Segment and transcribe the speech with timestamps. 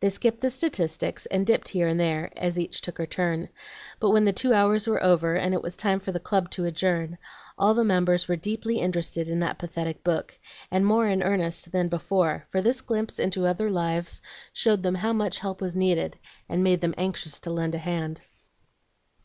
[0.00, 3.48] They skipped the statistics, and dipped here and there as each took her turn;
[4.00, 6.64] but when the two hours were over, and it was time for the club to
[6.64, 7.16] adjourn,
[7.56, 10.36] all the members were deeply interested in that pathetic book,
[10.72, 14.20] and more in earnest than before; for this glimpse into other lives
[14.52, 16.18] showed them how much help was needed,
[16.48, 18.20] and made them anxious to lend a hand.